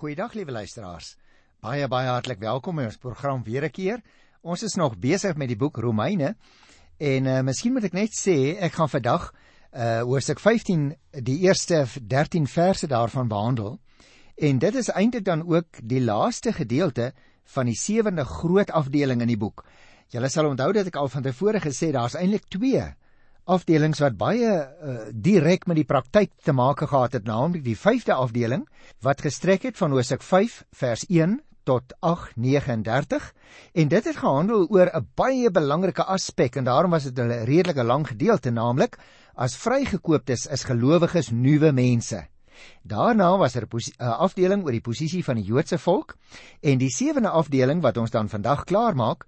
[0.00, 1.10] Goeiedag liewe luisteraars.
[1.60, 3.98] Baie baie hartlik welkom by ons program weer 'n keer.
[4.40, 6.36] Ons is nog besig met die boek Romeine
[6.96, 9.26] en uh, miskien moet ek net sê ek gaan vandag
[9.76, 13.78] uh hoofstuk 15 die eerste 13 verse daarvan behandel.
[14.36, 17.12] En dit is eintlik dan ook die laaste gedeelte
[17.44, 19.66] van die sewende groot afdeling in die boek.
[20.08, 22.88] Julle sal onthou dat ek al van tevore gesê daar's eintlik 2
[23.44, 28.12] afdelings wat baie uh, direk met die praktyk te maak gehad het, naamlik die 5de
[28.12, 28.66] afdeling
[29.00, 33.30] wat gestrek het van Hosea 5 vers 1 tot 8:39
[33.72, 37.84] en dit het gehandel oor 'n baie belangrike aspek en daarom was dit 'n redelike
[37.84, 38.98] lang gedeelte, naamlik
[39.34, 42.26] as vrygekooptes is gelowiges nuwe mense.
[42.82, 46.16] Daarna was er 'n afdeling oor die posisie van die Joodse volk
[46.60, 49.26] en die sewende afdeling wat ons dan vandag klaarmaak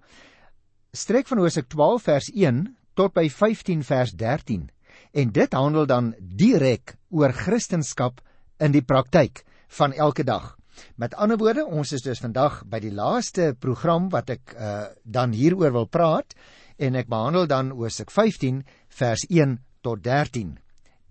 [0.91, 4.69] strek van Hosea 12 vers 1 tot by 15 vers 13
[5.13, 8.19] en dit handel dan direk oor kristendom
[8.59, 9.43] in die praktyk
[9.77, 10.53] van elke dag.
[10.97, 15.33] Met ander woorde, ons is dus vandag by die laaste program wat ek uh, dan
[15.33, 16.33] hieroor wil praat
[16.81, 18.63] en ek behandel dan Hosea 15
[18.97, 20.55] vers 1 tot 13.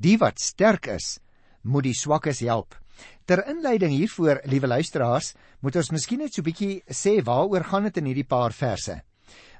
[0.03, 1.19] Die wat sterk is,
[1.62, 2.75] moet die swakkes help.
[3.27, 7.84] Ter inleiding hiervoor, liewe luisteraars, moet ons miskien net so 'n bietjie sê waaroor gaan
[7.84, 9.03] dit in hierdie paar verse.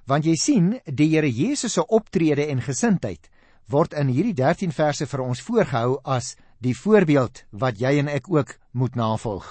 [0.07, 3.29] Want jy sien, die Here Jesus se optrede en gesindheid
[3.71, 8.27] word in hierdie 13 verse vir ons voorgehou as die voorbeeld wat jy en ek
[8.29, 9.47] ook moet navolg.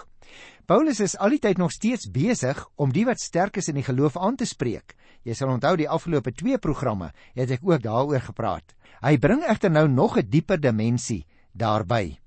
[0.67, 3.87] Paulus is al die tyd nog steeds besig om die wat sterk is in die
[3.87, 4.93] geloof aan te spreek.
[5.23, 8.75] Jy sal onthou die afgelope 2 programme het ek ook daaroor gepraat.
[9.01, 12.19] Hy bring egter nou nog 'n dieper dimensie daarbey.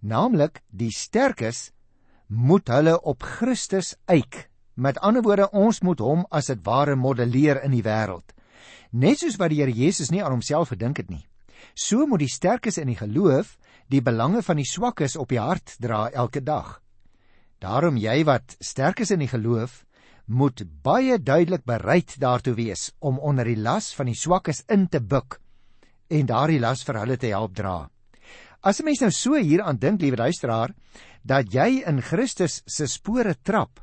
[0.00, 1.72] Naamlik die sterkes
[2.28, 4.49] moet hulle op Christus eik
[4.80, 8.32] Met ander woorde, ons moet hom as dit ware modelleer in die wêreld.
[8.96, 11.26] Net soos wat die Here Jesus nie aan homself gedink het nie.
[11.76, 13.58] So moet die sterkes in die geloof
[13.92, 16.78] die belange van die swakkes op die hart dra elke dag.
[17.60, 19.82] Daarom jy wat sterk is in die geloof,
[20.24, 25.02] moet baie duidelik bereid daartoe wees om onder die las van die swakkes in te
[25.02, 25.36] buk
[26.08, 27.90] en daardie las vir hulle te help dra.
[28.64, 30.72] As 'n mens nou so hieraan dink, liewe luisteraar,
[31.22, 33.80] dat jy in Christus se spore trap,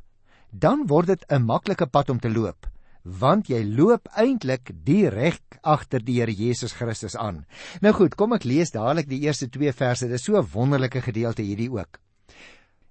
[0.50, 2.66] dan word dit 'n maklike pad om te loop,
[3.02, 7.46] want jy loop eintlik direk agter die Here Jesus Christus aan.
[7.80, 10.06] Nou goed, kom ek lees dadelik die eerste 2 verse.
[10.06, 12.00] Dit is so 'n wonderlike gedeelte hierdie ook.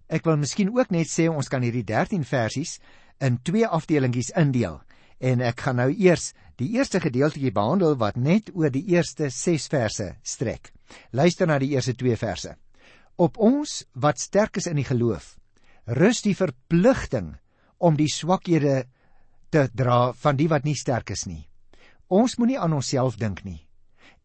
[0.09, 2.79] Ek wil miskien ook net sê ons kan hierdie 13 versies
[3.19, 4.81] in twee afdelingies indeel.
[5.19, 9.67] En ek gaan nou eers die eerste gedeeltjie behandel wat net oor die eerste 6
[9.67, 10.71] verse strek.
[11.11, 12.55] Luister na die eerste 2 verse.
[13.17, 15.37] Op ons wat sterk is in die geloof,
[15.85, 17.35] rus die verpligting
[17.77, 18.85] om die swakhede
[19.49, 21.47] te dra van die wat nie sterk is nie.
[22.07, 23.67] Ons moenie aan onsself dink nie.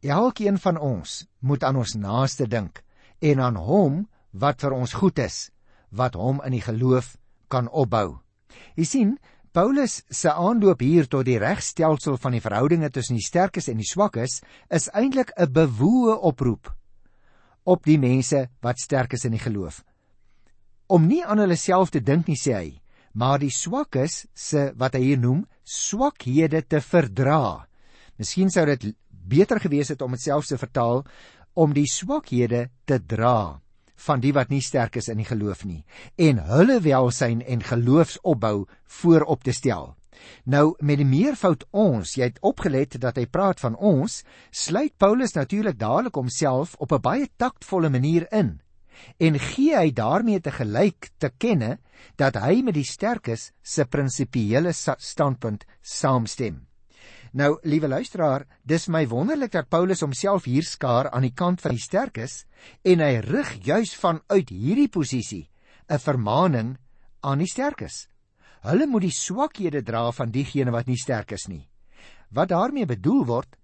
[0.02, 2.82] Elkeen van ons moet aan ons naaste dink
[3.20, 4.02] en aan hom
[4.32, 5.50] wat vir ons goed is,
[5.90, 7.16] wat hom in die geloof
[7.52, 8.18] kan opbou.
[8.76, 9.10] Jy sien,
[9.52, 13.88] Paulus se aanloop hier tot die regstelsel van die verhoudinge tussen die sterkes en die
[13.88, 14.40] swakkes
[14.72, 16.72] is eintlik 'n bewoë oproep
[17.64, 19.84] op die mense wat sterk is in die geloof.
[20.88, 22.81] Om nie aan hulle self te dink nie, sê hy,
[23.12, 27.66] maar die swakkes se wat hy hier noem swakhede te verdra.
[28.18, 31.04] Miskien sou dit beter gewees het om dit selfs te vertaal
[31.54, 33.60] om die swakhede te dra
[34.02, 35.82] van die wat nie sterk is in die geloof nie
[36.16, 38.64] en hulle welsyn en geloofsopbou
[39.00, 39.92] voorop te stel.
[40.46, 45.34] Nou met die meervoud ons, jy het opgelet dat hy praat van ons, sluit Paulus
[45.34, 48.60] natuurlik dadelik homself op 'n baie taktvolle manier in
[49.18, 51.78] en gee hy daarmee te gelyk te kenne
[52.16, 56.66] dat hy met die sterkes se prinsipiële standpunt saamstem.
[57.32, 61.72] Nou, liewe luisteraar, dis my wonderlik dat Paulus homself hier skaar aan die kant van
[61.72, 62.42] die sterkes
[62.84, 65.48] en hy rig juis vanuit hierdie posisie
[65.88, 66.76] 'n vermaaning
[67.20, 68.08] aan die sterkes.
[68.62, 71.68] Hulle moet die swakhede dra van diegene wat nie sterk is nie.
[72.30, 73.56] Wat daarmee bedoel word,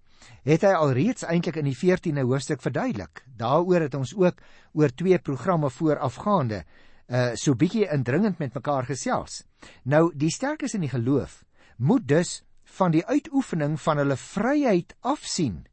[0.47, 3.23] het hy alreeds eintlik in die 14de hoofstuk verduidelik.
[3.37, 4.41] Daaroor het ons ook
[4.73, 6.63] oor twee programme voorafgaande
[7.09, 9.43] uh so bietjie indringend met mekaar gesels.
[9.83, 11.43] Nou die sterkes in die geloof
[11.77, 12.43] moet dus
[12.77, 15.65] van die uitoefening van hulle vryheid afsien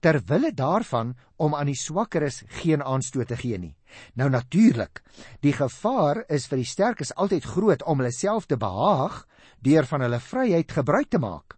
[0.00, 3.74] ter wille daarvan om aan die swakkeres geen aanstoot te gee nie.
[4.14, 5.02] Nou natuurlik,
[5.40, 9.24] die gevaar is vir die sterkes altyd groot om hulle self te behaag
[9.64, 11.55] deur van hulle vryheid gebruik te maak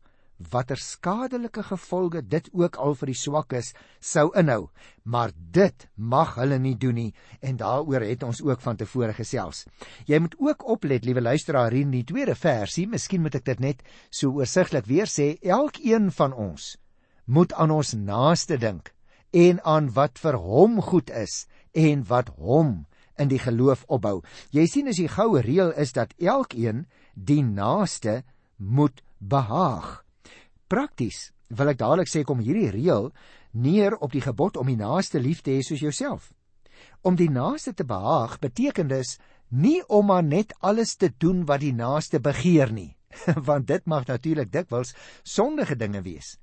[0.52, 4.68] watter skadelike gevolge dit ook al vir die swakkes sou inhou
[5.04, 9.64] maar dit mag hulle nie doen nie en daaroor het ons ook van tevore gesels
[10.06, 13.64] jy moet ook oplet liewe luisteraar hier in die tweede versie miskien moet ek dit
[13.64, 16.76] net so oorsigtelik weer sê elkeen van ons
[17.26, 18.92] moet aan ons naaste dink
[19.36, 21.44] en aan wat vir hom goed is
[21.74, 22.86] en wat hom
[23.18, 24.22] in die geloof opbou.
[24.54, 28.22] Jy sien as die goue reël is dat elkeen die naaste
[28.56, 30.04] moet behaag.
[30.68, 33.08] Prakties wil ek dadelik sê kom hierdie reël
[33.56, 36.32] neer op die gebod om die naaste lief te hê soos jouself.
[37.02, 39.16] Om die naaste te behaag beteken dus
[39.48, 42.96] nie om maar net alles te doen wat die naaste begeer nie,
[43.48, 44.94] want dit mag natuurlik dikwels
[45.24, 46.36] sondige dinge wees.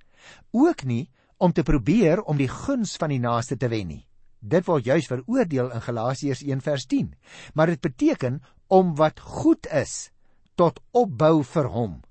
[0.52, 1.06] Ook nie
[1.38, 4.04] om te probeer om die guns van die naaste te wen nie.
[4.40, 7.14] Dit word juis veroordeel in Galasiërs 1:10.
[7.54, 10.12] Maar dit beteken om wat goed is
[10.56, 12.02] tot opbou vir hom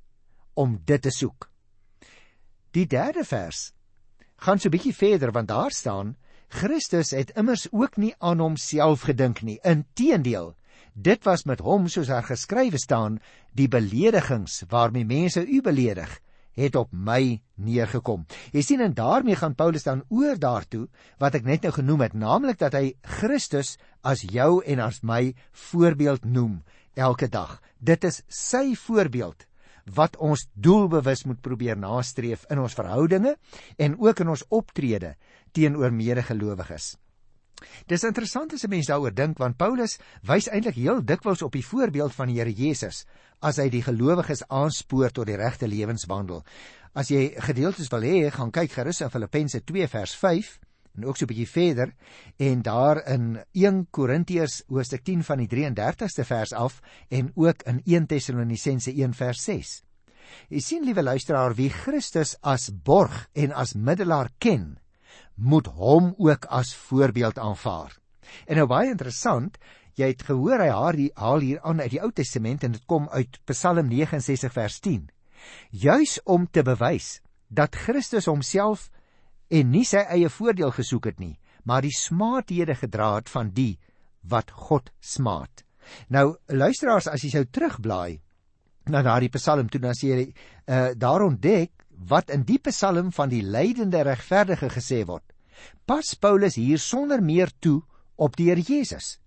[0.55, 1.49] om dit te soek.
[2.75, 3.71] Die derde vers
[4.43, 6.17] gaan so 'n bietjie verder want daar staan
[6.49, 9.61] Christus het immers ook nie aan homself gedink nie.
[9.63, 10.55] Inteendeel,
[10.93, 13.21] dit was met hom soos daar geskrywe staan,
[13.53, 16.21] die beledigings waarmee mense u beledig,
[16.55, 18.27] het op my neergekom.
[18.53, 20.89] Jy sien en daarmee gaan Paulus dan oor daartoe
[21.19, 25.35] wat ek net nou genoem het, naamlik dat hy Christus as jou en as my
[25.53, 26.63] voorbeeld noem
[26.95, 27.61] elke dag.
[27.79, 29.47] Dit is sy voorbeeld
[29.85, 33.37] wat ons doelbewus moet probeer nastreef in ons verhoudinge
[33.77, 35.15] en ook in ons optrede
[35.53, 36.95] teenoor medegelowiges.
[37.87, 41.67] Dis interessant as 'n mens daaroor dink want Paulus wys eintlik heel dikwels op die
[41.67, 43.05] voorbeeld van die Here Jesus
[43.41, 46.45] as hy die gelowiges aanspoor tot die regte lewenswandel.
[46.95, 50.59] As jy gedeeltes wil hê, gaan kyk gerus in Filippense 2 vers 5
[50.95, 51.95] en ook so 'n bietjie verder
[52.37, 57.81] en daar in 1 Korintiërs hoofstuk 10 van die 33ste vers af en ook in
[57.85, 59.83] 1 Tessalonisense 1 vers 6.
[60.49, 64.79] Jy sien liewe luisteraar wie Christus as borg en as middelaar ken,
[65.35, 67.99] moet hom ook as voorbeeld aanvaar.
[68.47, 69.59] En nou baie interessant,
[69.95, 72.87] jy het gehoor hy haar hier haal hier aan uit die Ou Testament en dit
[72.87, 75.11] kom uit Psalm 69 vers 10.
[75.71, 78.89] Juis om te bewys dat Christus homself
[79.55, 83.79] en nie sy eie voordeel gesoek het nie, maar die smaathede gedra het van die
[84.29, 85.65] wat God smaat.
[86.09, 88.21] Nou luisteraars, as jy sou terugblaai
[88.91, 93.31] na daardie Psalm toe dan sê jy uh, daar ontdek wat in die Psalm van
[93.33, 95.25] die lydende regverdige gesê word.
[95.87, 97.81] Pas Paulus hier sonder meer toe
[98.17, 99.19] op die Here Jesus.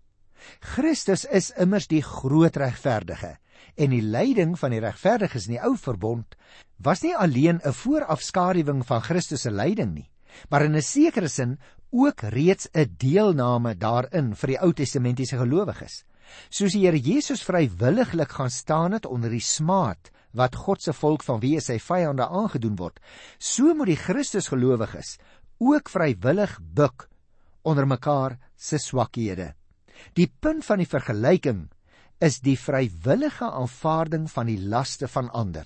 [0.75, 3.37] Christus is immers die groot regverdige
[3.77, 6.37] en die lyding van die regverdiges in die ou verbond
[6.83, 10.09] was nie alleen 'n voorafskaduwing van Christus se lyding nie,
[10.49, 11.59] maar in 'n sekere sin
[11.91, 16.03] ook reeds 'n deelname daarin vir die Ou Testamentiese gelowiges.
[16.49, 21.23] Soos die Here Jesus vrywilliglik gaan staan het onder die smaad wat God se volk
[21.23, 22.99] van wie sy vyande aangedoen word,
[23.39, 25.17] so moet die Christusgelowiges
[25.59, 27.07] ook vrywillig buk
[27.63, 29.53] onder mekaar se swakhede.
[30.13, 31.69] Die punt van die vergelyking
[32.19, 35.65] is die vrywillige aanvaarding van die laste van ander.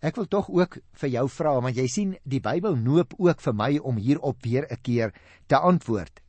[0.00, 3.56] Ek wil tog ook vir jou vra want jy sien die Bybel noop ook vir
[3.56, 5.12] my om hierop weer 'n keer
[5.46, 6.20] te antwoord.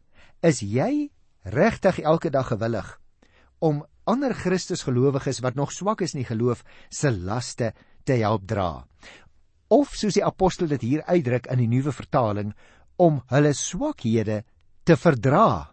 [0.43, 1.09] Is jy
[1.43, 2.99] regtig elke dag gewillig
[3.59, 7.73] om ander Christusgelowiges wat nog swak is in die geloof se laste
[8.03, 8.85] te help dra?
[9.69, 12.53] Of soos die apostel dit hier uitdruk in die nuwe vertaling
[12.97, 14.43] om hulle swakhede
[14.83, 15.71] te verdra?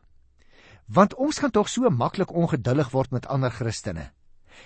[0.87, 4.13] Want ons kan tog so maklik ongeduldig word met ander Christene.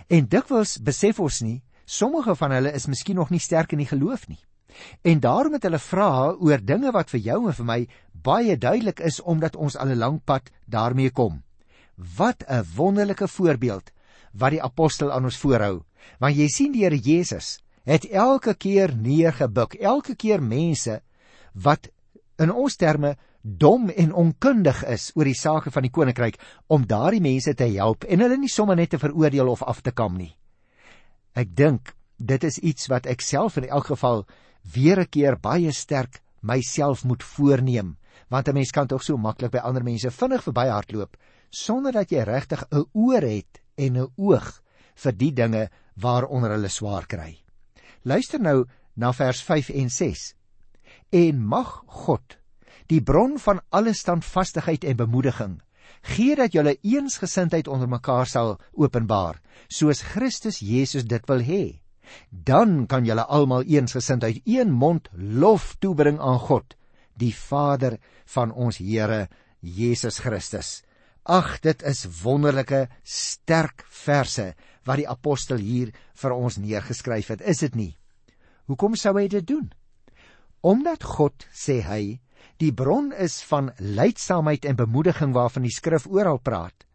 [0.08, 1.62] En dikwels besef ons nie,
[1.92, 4.40] sommige van hulle is miskien nog nie sterk in die geloof nie.
[5.04, 7.80] En daarom het hulle vra oor dinge wat vir jou en vir my
[8.24, 11.42] baie duidelik is omdat ons al 'n lang pad daarmee kom.
[12.16, 13.92] Wat 'n wonderlike voorbeeld
[14.32, 15.82] wat die apostel aan ons voorhou.
[16.18, 21.02] Want jy sien die Here Jesus het elke keer neergebuk, elke keer mense
[21.52, 21.90] wat
[22.38, 27.20] in ons terme dom en onkundig is oor die sake van die koninkryk om daardie
[27.20, 30.36] mense te help en hulle nie sommer net te veroordeel of af te kam nie.
[31.34, 34.26] Ek dink dit is iets wat ek self in elk geval
[34.74, 37.96] weer 'n keer baie sterk myself moet voorneem,
[38.28, 41.16] want 'n mens kan tog so maklik by ander mense vinnig verbyhardloop
[41.50, 44.62] sonder dat jy regtig 'n oor het en 'n oog
[44.94, 47.38] vir die dinge waaronder hulle swaar kry.
[48.04, 50.34] Luister nou na vers 5 en 6.
[51.12, 52.38] En mag God
[52.86, 55.60] die bron van alle standvastigheid en bemoediging,
[56.02, 61.64] gee dat julle eensgesindheid onder mekaar sal openbaar, soos Christus Jesus dit wil hê.
[62.30, 66.74] Dan kan julle almal eensgesind uit een mond lof toebring aan God,
[67.16, 67.98] die Vader
[68.34, 69.28] van ons Here
[69.60, 70.82] Jesus Christus.
[71.22, 74.52] Ag, dit is wonderlike, sterk verse
[74.84, 77.92] wat die apostel hier vir ons neergeskryf het, is dit nie?
[78.66, 79.70] Hoekom sou hy dit doen?
[80.62, 82.18] Omdat God, sê hy,
[82.62, 86.86] die bron is van leidsaamheid en bemoediging waarvan die skrif oral praat,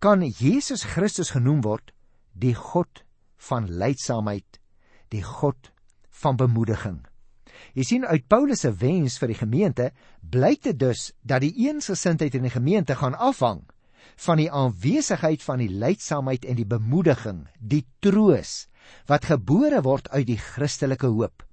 [0.00, 1.92] kan Jesus Christus genoem word
[2.32, 3.04] die God
[3.48, 4.60] van leidsaamheid,
[5.12, 5.72] die God
[6.22, 7.00] van bemoediging.
[7.76, 12.34] Jy sien uit Paulus se wens vir die gemeente blyk dit dus dat die eensgesindheid
[12.38, 13.62] in die gemeente gaan afhang
[14.24, 18.66] van die aanwesigheid van die leidsaamheid en die bemoediging, die troos
[19.08, 21.44] wat gebore word uit die Christelike hoop.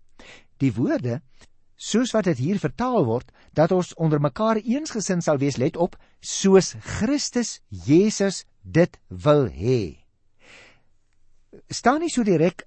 [0.59, 1.21] Die woorde
[1.77, 5.95] soos wat dit hier vertaal word dat ons onder mekaar eensgesind sal wees, let op,
[6.19, 10.01] soos Christus Jesus dit wil hê.
[11.69, 12.65] Staan nie so direk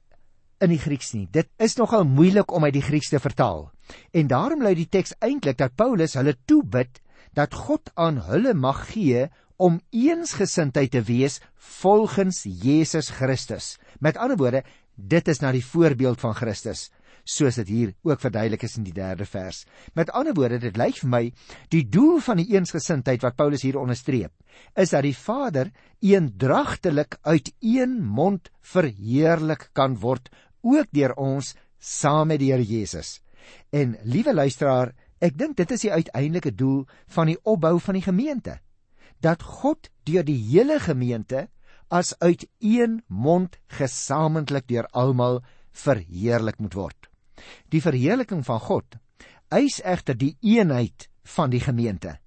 [0.63, 1.27] in die Grieks nie.
[1.27, 3.69] Dit is nogal moeilik om uit die Grieks te vertaal.
[4.15, 7.01] En daarom lui die teks eintlik dat Paulus hulle toebid
[7.37, 9.29] dat God aan hulle mag gee
[9.61, 11.41] om eensgesindheid te wees
[11.81, 13.77] volgens Jesus Christus.
[14.01, 14.63] Met ander woorde,
[14.97, 16.89] dit is na die voorbeeld van Christus
[17.25, 19.65] soos dit hier ook verduidelik is in die 3de vers.
[19.95, 21.23] Met ander woorde, dit lyk vir my
[21.73, 24.33] die doel van die eensgesindheid wat Paulus hier onderstreep,
[24.77, 30.31] is dat die Vader eendragtelik uit een mond verheerlik kan word
[30.63, 33.21] ook deur ons saam met die Here Jesus.
[33.73, 36.85] En liewe luisteraar, ek dink dit is die uiteindelike doel
[37.15, 38.59] van die opbou van die gemeente.
[39.21, 41.49] Dat God deur die hele gemeente
[41.91, 45.41] as uit een mond gesamentlik deur almal
[45.73, 47.00] verheerlik moet word.
[47.69, 48.99] Die verheerliking van God
[49.51, 52.19] eis egter die eenheid van die gemeente.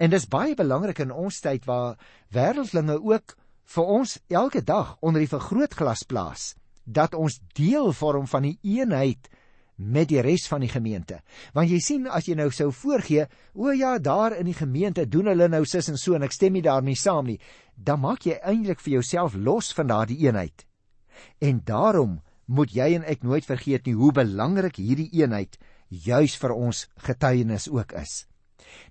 [0.00, 1.98] En dis baie belangrik in ons tyd waar
[2.32, 3.36] wêreldlinge ook
[3.74, 9.28] vir ons elke dag onder die vergrootglas plaas dat ons deel vorm van die eenheid
[9.80, 11.20] met die res van die gemeente.
[11.56, 15.30] Want jy sien as jy nou sou voorgee, o ja, daar in die gemeente doen
[15.30, 17.38] hulle nou sis en so en ek stem nie daarmee saam nie,
[17.76, 20.66] dan maak jy eintlik vir jouself los van daardie eenheid.
[21.40, 22.18] En daarom
[22.50, 25.54] moet jy en ek nooit vergeet nie hoe belangrik hierdie eenheid
[25.88, 28.24] juis vir ons getuienis ook is.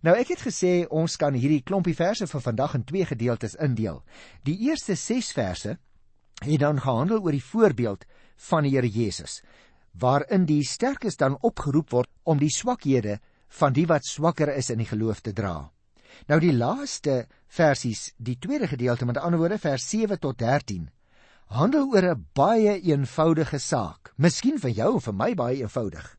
[0.03, 4.01] Nou ek het gesê ons kan hierdie klompie verse vir vandag in twee gedeeltes indeel.
[4.47, 5.75] Die eerste 6 verse
[6.39, 8.05] het dan gehandel oor die voorbeeld
[8.49, 9.41] van die Here Jesus,
[9.99, 13.19] waarin die sterkes dan opgeroep word om die swakhede
[13.59, 15.71] van die wat swakker is in die geloof te dra.
[16.31, 20.87] Nou die laaste versies, die tweede gedeelte met ander woorde vers 7 tot 13
[21.49, 24.13] handel oor 'n baie eenvoudige saak.
[24.17, 26.17] Miskien vir jou en vir my baie eenvoudig.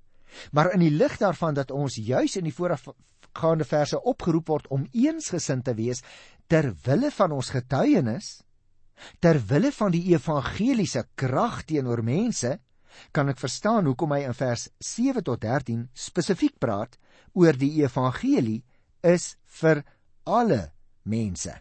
[0.52, 4.88] Maar in die lig daarvan dat ons juis in die voorafgaande verse opgeroep word om
[4.92, 6.02] eensgesind te wees
[6.46, 8.42] ter wille van ons getuienis,
[9.18, 12.58] ter wille van die evangeliese krag teenoor mense,
[13.12, 16.98] kan ek verstaan hoekom hy in vers 7 tot 13 spesifiek praat
[17.32, 18.64] oor die evangelie
[19.00, 19.84] is vir
[20.24, 20.72] alle
[21.02, 21.54] mense.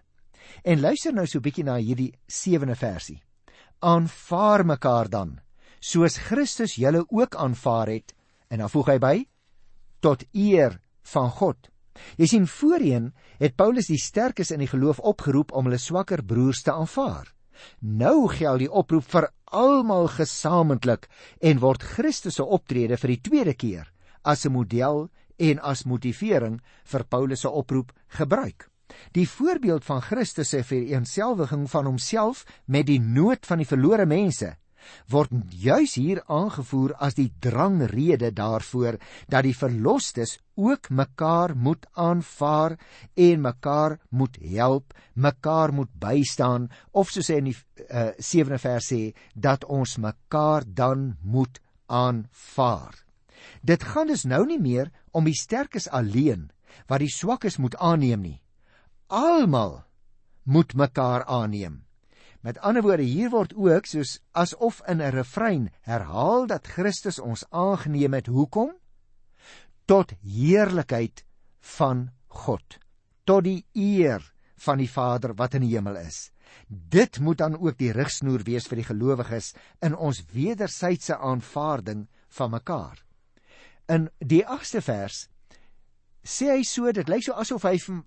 [0.63, 3.21] En luister nou so 'n bietjie na hierdie 7de versie
[3.79, 5.39] aanvaar mekaar dan
[5.79, 8.13] soos Christus julle ook aanvaar het
[8.49, 9.15] en dan voeg hy by
[10.03, 10.79] tot eer
[11.13, 11.69] van God.
[12.19, 16.63] Jy sien voorheen het Paulus die sterkes in die geloof opgeroep om hulle swakker broers
[16.63, 17.27] te aanvaar.
[17.79, 21.09] Nou geld die oproep vir almal gesamentlik
[21.41, 23.91] en word Christus se optrede vir die tweede keer
[24.23, 28.69] as 'n model en as motivering vir Paulus se oproep gebruik.
[29.11, 34.55] Die voorbeeld van Christus se vereenselwiging van homself met die nood van die verlore mense
[35.11, 35.31] word
[35.63, 38.97] juis hier aangevoer as die drangrede daarvoor
[39.31, 42.77] dat die verlosters ook mekaar moet aanvaar
[43.15, 47.57] en mekaar moet help, mekaar moet bystaan of soos hy in die
[47.89, 49.01] uh, 7de vers sê
[49.35, 52.95] dat ons mekaar dan moet aanvaar.
[53.63, 56.49] Dit gaan dus nou nie meer om die sterkes alleen
[56.87, 58.39] wat die swakkes moet aanneem nie
[59.09, 59.83] almal
[60.43, 61.83] moet mekaar aanneem.
[62.41, 67.43] Met ander woorde hier word ook soos asof in 'n refrein herhaal dat Christus ons
[67.49, 68.27] aangeneem het.
[68.27, 68.71] Hoekom?
[69.85, 71.25] Tot heerlikheid
[71.59, 72.77] van God,
[73.23, 76.31] tot die eer van die Vader wat in die hemel is.
[76.67, 82.51] Dit moet dan ook die rigsnoer wees vir die gelowiges in ons wederwysige aanvaarding van
[82.51, 83.03] mekaar.
[83.87, 85.29] In die 8ste vers
[86.23, 88.01] sê hy so dit lyk so asof hy vir,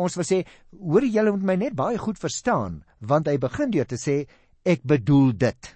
[0.00, 0.42] ons wil sê
[0.78, 4.24] hoor julle moet my net baie goed verstaan want hy begin deur te sê
[4.64, 5.70] ek bedoel dit.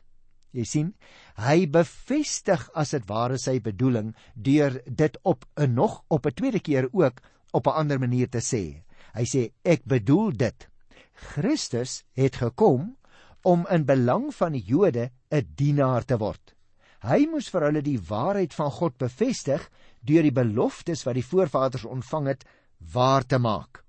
[0.57, 0.93] Jy sien
[1.39, 6.61] hy bevestig as dit ware sy bedoeling deur dit op 'n nog op 'n tweede
[6.61, 7.21] keer ook
[7.53, 8.83] op 'n ander manier te sê.
[9.15, 10.69] Hy sê ek bedoel dit.
[11.15, 12.97] Christus het gekom
[13.43, 16.55] om in belang van die Jode 'n dienaar te word.
[17.01, 19.69] Hy moes vir hulle die waarheid van God bevestig
[20.01, 22.45] deur die beloftes wat die voorvaders ontvang het
[22.93, 23.83] waar te maak.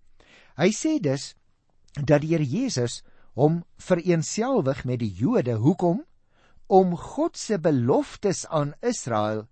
[0.57, 1.33] Hy sê dus
[1.95, 3.01] dat die Here Jesus
[3.37, 6.03] hom vereenselwig met die Jode hoekom
[6.69, 9.47] om God se beloftes aan Israel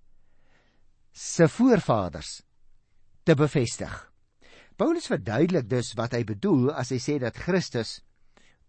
[1.12, 2.42] se voorvaders
[3.26, 3.94] te bevestig.
[4.78, 7.98] Paulus verduidelik dus wat hy bedoel as hy sê dat Christus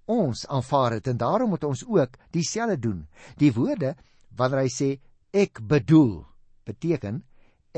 [0.09, 3.03] ons aanvaar het en daarom moet ons ook dieselfde doen.
[3.37, 3.93] Die woorde
[4.33, 4.89] wanneer hy sê
[5.37, 6.23] ek bedoel
[6.65, 7.21] beteken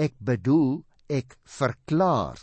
[0.00, 0.80] Ek bedoel,
[1.12, 2.38] ek verklaar,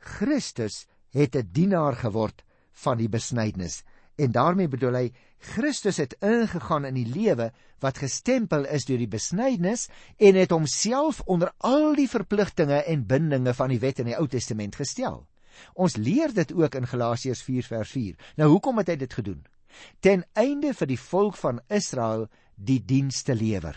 [0.00, 2.44] Christus het 'n dienaar geword
[2.84, 3.82] van die besnydenis.
[4.16, 7.50] En daarmee bedoel hy Christus het ingegaan in die lewe
[7.80, 13.54] wat gestempel is deur die besnydenis en het homself onder al die verpligtinge en bindinge
[13.54, 15.26] van die wet in die Ou Testament gestel.
[15.74, 18.16] Ons leer dit ook in Galasiërs 4 vers 4.
[18.36, 19.44] Nou hoekom het hy dit gedoen?
[20.00, 23.76] Ten einde vir die volk van Israel die diens te lewer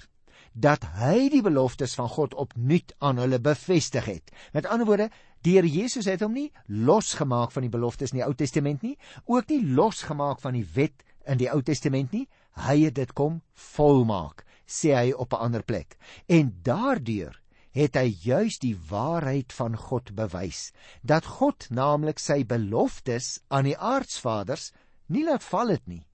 [0.56, 4.32] dat hy die beloftes van God opnuut aan hulle bevestig het.
[4.56, 5.10] Met ander woorde,
[5.44, 8.96] die Here Jesus het hom nie losgemaak van die beloftes in die Ou Testament nie,
[9.28, 12.26] ook nie losgemaak van die wet in die Ou Testament nie.
[12.56, 13.42] Hy het dit kom
[13.76, 15.98] volmaak, sê hy op 'n ander plek.
[16.28, 17.36] En daardeur
[17.76, 20.72] het hy juis die waarheid van God bewys,
[21.04, 24.72] dat God naamlik sy beloftes aan die aardsvaders
[25.08, 26.08] nie laat val het nie,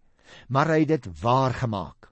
[0.49, 2.09] maar hy het dit waar gemaak.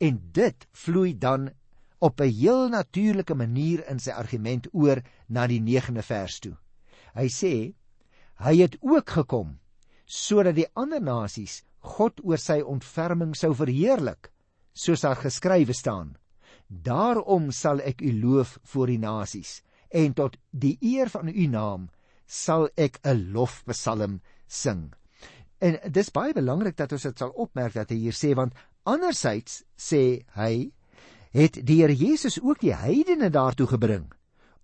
[0.00, 1.50] En dit vloei dan
[1.98, 6.56] op 'n heel natuurlike manier in sy argument oor na die 9de vers toe.
[7.14, 7.74] Hy sê
[8.34, 9.58] hy het ook gekom
[10.04, 14.30] sodat die ander nasies God oor sy ontferming sou verheerlik,
[14.72, 16.16] soos daar geskrywe staan.
[16.68, 21.88] Daarom sal ek u loof voor die nasies en tot die eer van u naam
[22.26, 24.92] sal ek 'n lofpsalm sing.
[25.60, 29.62] En dis baie belangrik dat ons dit sal opmerk dat hy hier sê want anderzijds
[29.76, 30.72] sê hy
[31.36, 34.08] het die Here Jesus ook die heidene daartoe gebring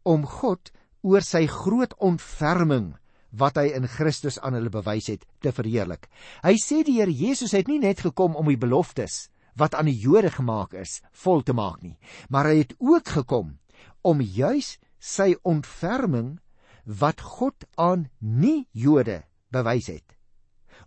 [0.09, 0.73] om God
[1.05, 2.95] oor sy groot ontferming
[3.37, 6.09] wat hy in Christus aan hulle bewys het te verheerlik.
[6.45, 9.99] Hy sê die Here Jesus het nie net gekom om die beloftes wat aan die
[10.01, 11.99] Jode gemaak is vol te maak nie,
[12.33, 13.59] maar hy het ook gekom
[14.01, 16.39] om juis sy ontferming
[16.87, 20.17] wat God aan nie Jode bewys het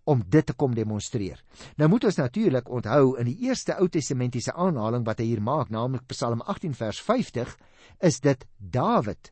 [0.05, 1.41] om dit te kom demonstreer.
[1.77, 5.71] Nou moet ons natuurlik onthou in die eerste Ou Testamentiese aanhaling wat hy hier maak,
[5.73, 7.55] naamlik Psalm 18 vers 50,
[8.05, 9.31] is dit Dawid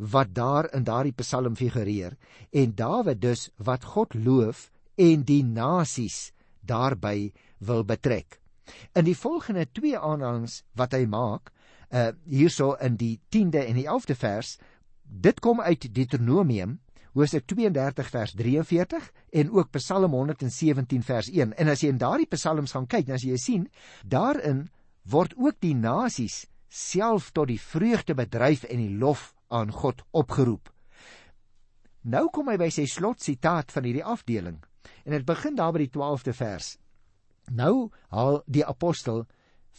[0.00, 2.16] wat daar in daardie Psalm figureer
[2.56, 6.30] en Dawid dus wat God loof en die nasies
[6.64, 8.38] daarbey wil betrek.
[8.94, 11.52] In die volgende twee aanhalings wat hy maak,
[11.90, 14.56] uh hierso in die 10de en die 11de vers,
[15.02, 16.78] dit kom uit Deuteronomium
[17.16, 21.54] hoofstuk 32 vers 43 en ook Psalm 117 vers 1.
[21.58, 23.66] En as jy in daardie psalms gaan kyk, dan as jy sien,
[24.04, 24.68] daarin
[25.10, 30.70] word ook die nasies self tot die vreugde bedryf en die lof aan God opgeroep.
[32.06, 34.60] Nou kom hy by sy slot sitaat van hierdie afdeling.
[35.04, 36.76] En dit begin daar by die 12de vers.
[37.50, 39.24] Nou haal die apostel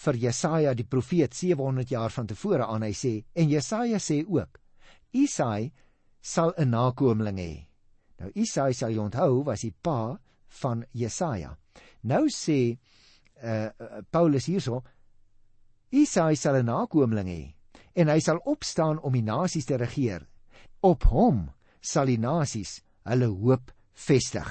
[0.04, 4.60] vir Jesaja die profeet 700 jaar van tevore aan hy sê en Jesaja sê ook:
[5.12, 5.72] Isaia
[6.22, 7.54] sal 'n nakomeling hê.
[8.20, 10.18] Nou Isaia sal jy onthou was die pa
[10.62, 11.58] van Jesaja.
[12.04, 12.78] Nou sê
[13.44, 13.70] uh,
[14.12, 14.84] Paulus hierso
[15.92, 17.44] Isaia sal 'n nakomeling hê
[17.96, 20.28] en hy sal opstaan om die nasies te regeer.
[20.82, 21.50] Op hom
[21.82, 24.48] sal die nasies hulle hoop vestig.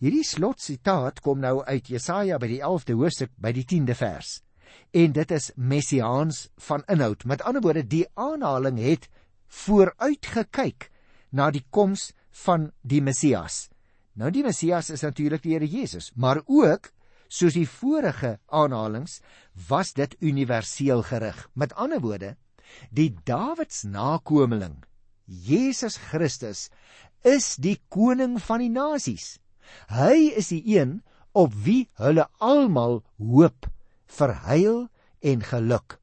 [0.00, 4.40] Hierdie slotsitaat kom nou uit Jesaja by die 11de hoofstuk by die 10de vers.
[4.92, 7.24] En dit is messiaans van inhoud.
[7.24, 9.08] Met ander woorde, die aanhaling het
[9.46, 10.90] vooruit gekyk
[11.34, 12.12] na die koms
[12.44, 13.68] van die Messias.
[14.14, 16.92] Nou die Messias is natuurlik die Here Jesus, maar ook
[17.28, 19.18] soos die vorige aanhalings
[19.68, 21.38] was dit universeel gerig.
[21.54, 22.36] Met ander woorde,
[22.90, 24.84] die Dawids nakomeling,
[25.26, 26.68] Jesus Christus,
[27.24, 29.38] is die koning van die nasies.
[29.90, 31.00] Hy is die een
[31.34, 33.66] op wie hulle almal hoop
[34.18, 34.76] vir heil
[35.24, 35.98] en geluk.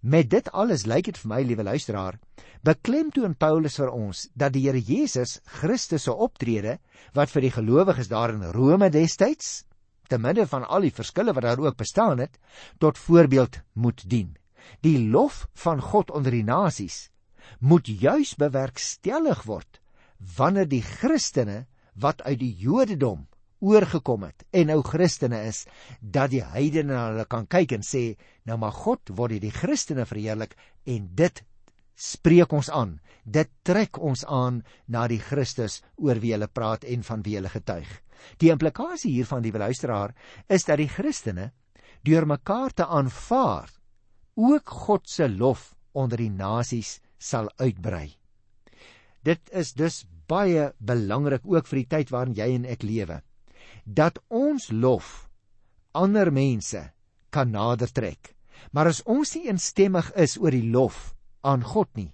[0.00, 2.18] Met dit alles lyk dit vir my, liewe luisteraar,
[2.66, 6.78] beklemtoon Paulus vir ons dat die Here Jesus Christus se optrede
[7.14, 9.64] wat vir die gelowiges daar in Rome destyds
[10.08, 12.38] te midde van al die verskille wat daar ook bestaan het,
[12.80, 14.36] tot voorbeeld moet dien.
[14.80, 17.08] Die lof van God onder die nasies
[17.60, 19.80] moet juis bewerkstellig word
[20.36, 23.26] wanneer die Christene wat uit die Jodendom
[23.64, 25.64] oorgekom het en nou Christene is
[26.00, 28.02] dat die heidene na hulle kan kyk en sê
[28.46, 30.54] nou maar God word deur die Christene verheerlik
[30.86, 31.42] en dit
[31.98, 32.98] spreek ons aan.
[33.26, 37.50] Dit trek ons aan na die Christus oor wie hulle praat en van wie hulle
[37.52, 37.88] getuig.
[38.38, 40.14] Die implikasie hiervan die luisteraar
[40.48, 41.50] is dat die Christene
[42.06, 43.70] deur mekaar te aanvaar
[44.38, 48.14] ook God se lof onder die nasies sal uitbrei.
[49.26, 53.22] Dit is dus baie belangrik ook vir die tyd waarin jy en ek lewe
[53.84, 55.28] dat ons lof
[55.96, 56.80] ander mense
[57.32, 58.34] kan nader trek.
[58.72, 62.12] Maar as ons nie instemmig is oor die lof aan God nie,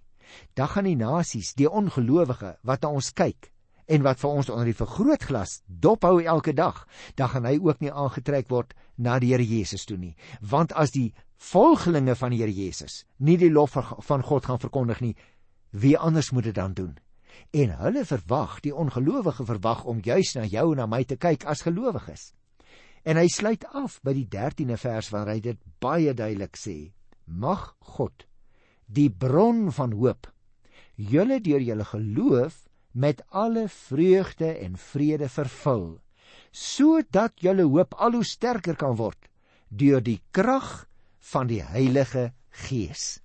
[0.55, 3.51] dan gaan die nasies, die ongelowige wat na ons kyk
[3.87, 6.87] en wat vir ons onder die vergrootglas dophou elke dag,
[7.21, 10.15] dan gaan hy ook nie aangetrek word na die Here Jesus toe nie.
[10.41, 15.03] Want as die volgelinge van die Here Jesus nie die lof van God gaan verkondig
[15.05, 15.17] nie,
[15.71, 16.95] wie anders moet dit dan doen?
[17.51, 21.45] En hulle verwag, die ongelowige verwag om juis na jou en na my te kyk
[21.51, 22.33] as gelowiges.
[23.05, 26.95] En hy sluit af by die 13de vers waar hy dit baie duidelik sê:
[27.27, 28.25] Mag God,
[28.87, 30.29] die bron van hoop,
[30.95, 35.99] julle deur julle geloof met alle vreugde en vrede vervul,
[36.55, 39.31] sodat julle hoop al hoe sterker kan word
[39.75, 40.87] deur die krag
[41.33, 42.31] van die Heilige
[42.65, 43.19] Gees.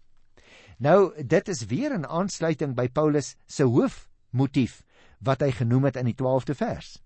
[0.80, 4.84] Nou, dit is weer 'n aansluiting by Paulus se hoofmotief
[5.20, 7.02] wat hy genoem het in die 12de vers.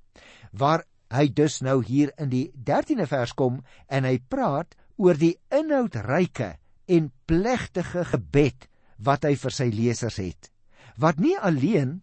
[0.52, 5.40] Waar hy dus nou hier in die 13de vers kom en hy praat oor die
[5.50, 8.68] inhoudryke en plegtige gebed
[9.04, 10.50] wat hy vir sy lesers het.
[10.98, 12.02] Wat nie alleen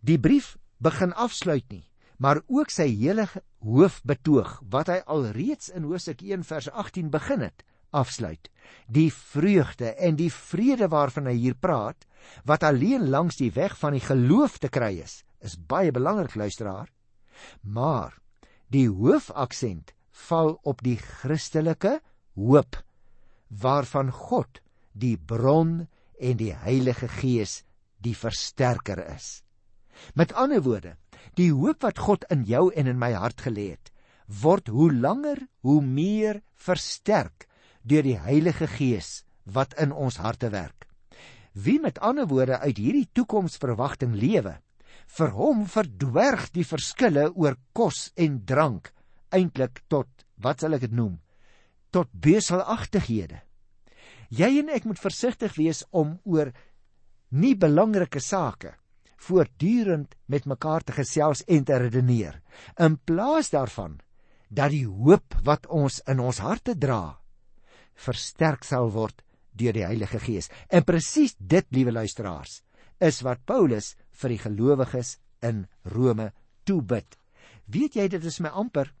[0.00, 1.84] die brief begin afsluit nie,
[2.18, 3.26] maar ook sy hele
[3.62, 8.50] hoofbetoog wat hy alreeds in Hosea 1 vers 18 begin het afsluit.
[8.86, 12.04] Die vreugde en die vrede waarvan hy hier praat,
[12.44, 16.90] wat alleen langs die weg van die geloof te kry is, is baie belangrik luisteraar.
[17.62, 18.18] Maar
[18.68, 19.94] die hoofaksent
[20.28, 21.98] val op die Christelike
[22.36, 22.82] hoop
[23.48, 24.60] waarvan God
[24.92, 27.62] die bron en die Heilige Gees
[28.02, 29.42] die versterker is.
[30.14, 30.96] Met ander woorde,
[31.34, 33.92] die hoop wat God in jou en in my hart gelê het,
[34.28, 37.48] word hoe langer hoe meer versterk
[37.82, 40.86] deur die Heilige Gees wat in ons harte werk.
[41.54, 44.58] Wie met ander woorde uit hierdie toekomsverwagting lewe,
[45.08, 48.92] vir hom verdwerg die verskille oor kos en drank
[49.34, 50.08] eintlik tot
[50.44, 51.16] wat sal ek dit noem?
[51.90, 53.40] Tot beselagtighede.
[54.28, 56.52] Jy en ek moet versigtig wees om oor
[57.30, 58.74] nie belangrike sake
[59.18, 62.38] voortdurend met mekaar te gesels en te redeneer
[62.78, 63.98] in plaas daarvan
[64.48, 67.18] dat die hoop wat ons in ons harte dra
[67.98, 69.24] versterk sal word
[69.58, 70.48] deur die Heilige Gees.
[70.70, 72.60] En presies dit, liewe luisteraars,
[73.02, 76.30] is wat Paulus vir die gelowiges in Rome
[76.66, 77.18] toebid.
[77.66, 78.92] Weet jy dit is my amper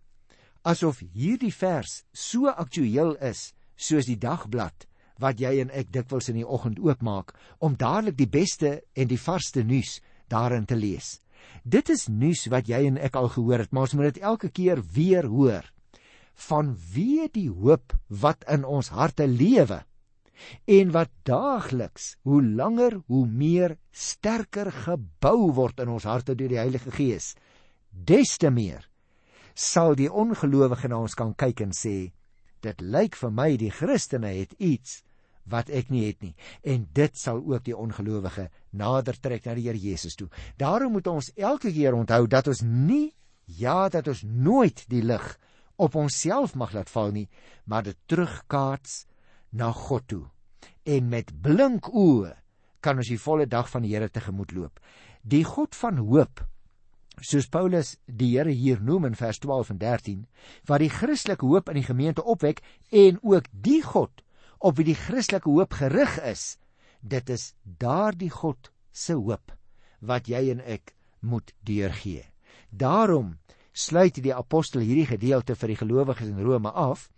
[0.68, 4.84] asof hierdie vers so aktueel is soos die dagblad
[5.22, 7.32] wat jy en ek dikwels in die oggend oopmaak
[7.64, 9.98] om dadelik die beste en die varsste nuus
[10.30, 11.18] daarin te lees.
[11.64, 14.50] Dit is nuus wat jy en ek al gehoor het, maar ons moet dit elke
[14.52, 15.64] keer weer hoor.
[16.48, 19.82] Van wie die hoop wat in ons harte lewe
[20.70, 26.60] en wat daagliks hoe langer hoe meer sterker gebou word in ons harte deur die
[26.60, 27.32] Heilige Gees.
[27.90, 28.86] Des te meer
[29.58, 32.12] sal die ongelowige na ons kan kyk en sê
[32.62, 35.00] dit lyk vir my die Christene het iets
[35.50, 39.66] wat ek nie het nie en dit sal ook die ongelowige nader trek na die
[39.66, 40.28] Here Jesus toe.
[40.60, 43.14] Daarom moet ons elke keer onthou dat ons nie
[43.46, 45.26] ja dat ons nooit die lig
[45.78, 47.28] op onsself mag laat val nie,
[47.64, 49.06] maar dit terugkaats
[49.50, 50.24] na God toe.
[50.84, 52.34] En met blink oë
[52.84, 54.78] kan ons die volle dag van die Here tegemoet loop.
[55.22, 56.44] Die God van hoop
[57.24, 60.24] soos Paulus die Here hier noem in vers 12 en 13,
[60.66, 64.24] wat die Christelike hoop in die gemeente opwek en ook die God
[64.58, 66.58] op wie die Christelike hoop gerig is,
[67.00, 69.54] dit is daardie God se hoop
[70.00, 72.24] wat jy en ek moet deurgee.
[72.70, 73.36] Daarom
[73.72, 77.08] sluit die apostel hierdie gedeelte vir die gelowiges in Rome af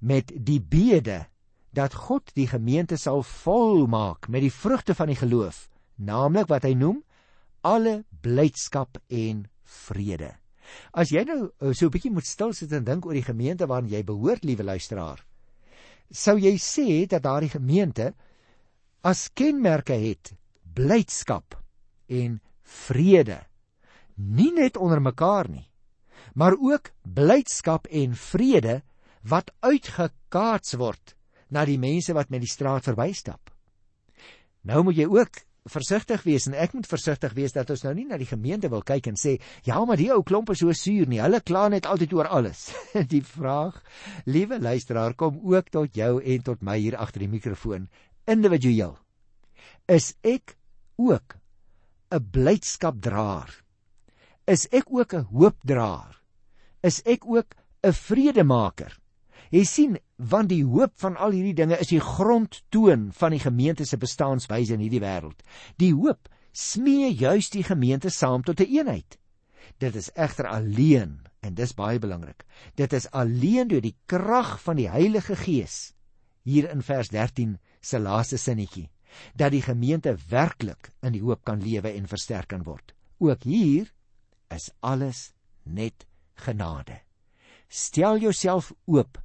[0.00, 1.24] met die bede
[1.72, 6.74] dat God die gemeente sal volmaak met die vrugte van die geloof, naamlik wat hy
[6.76, 7.00] noem
[7.62, 10.32] alle blydskap en vrede.
[10.92, 13.66] As jy nou eh, so 'n bietjie moet stil sit en dink oor die gemeente
[13.66, 15.24] waarin jy behoort, liewe luisteraar,
[16.10, 18.14] sou jy sê dat daardie gemeente
[19.02, 20.34] as kenmerke het
[20.74, 21.56] blydskap
[22.08, 23.40] en vrede.
[24.16, 25.68] Nie net onder mekaar nie,
[26.34, 28.82] maar ook blydskap en vrede
[29.22, 31.16] wat uitgekaats word
[31.48, 33.50] na die mense wat met die straat verbystap.
[34.62, 38.06] Nou moet jy ook versigtig wees en ek moet versigtig wees dat ons nou nie
[38.08, 41.06] na die gemeente wil kyk en sê ja maar die ou klomp is so suur
[41.06, 41.20] nie.
[41.22, 42.70] Hulle kla net altyd oor alles.
[43.12, 43.78] Die vraag
[44.26, 47.88] liewe luisteraar kom ook tot jou en tot my hier agter die mikrofoon.
[48.26, 48.96] Individueel.
[49.88, 50.56] Is ek
[50.98, 51.38] ook
[52.12, 53.50] 'n blydskapdraer?
[54.46, 56.18] Is ek ook 'n hoopdraer?
[56.82, 59.01] Is ek ook 'n vredemaker
[59.52, 63.84] Jy sien, want die hoop van al hierdie dinge is die grondtoon van die gemeente
[63.84, 65.42] se bestaanswyse in hierdie wêreld.
[65.76, 69.18] Die hoop smee juis die gemeente saam tot 'n een eenheid.
[69.78, 72.46] Dit is egter alleen en dis baie belangrik.
[72.74, 75.92] Dit is alleen deur die krag van die Heilige Gees
[76.42, 78.88] hier in vers 13 se laaste sinnetjie
[79.36, 82.94] dat die gemeente werklik in die hoop kan lewe en versterk kan word.
[83.18, 83.92] Ook hier
[84.48, 87.02] is alles net genade.
[87.68, 89.20] Stel jouself oop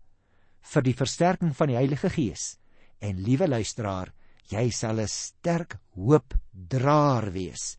[0.73, 2.58] vir die versterking van die Heilige Gees.
[2.99, 4.13] En liewe luisteraar,
[4.49, 7.77] jy sal 'n sterk hoopdraer wees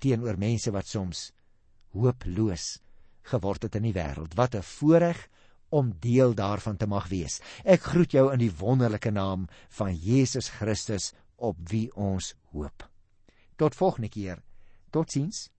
[0.00, 1.32] teenoor mense wat soms
[1.92, 2.80] hooploos
[3.30, 4.34] geword het in die wêreld.
[4.34, 5.28] Wat 'n voorreg
[5.68, 7.40] om deel daarvan te mag wees.
[7.64, 12.88] Ek groet jou in die wonderlike naam van Jesus Christus op wie ons hoop.
[13.56, 14.42] Tot volgende keer.
[14.90, 15.50] Totsiens.